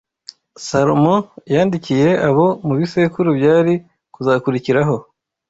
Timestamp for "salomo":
0.67-1.15